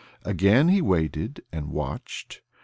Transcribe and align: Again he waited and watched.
Again 0.25 0.69
he 0.69 0.81
waited 0.81 1.43
and 1.51 1.67
watched. 1.69 2.41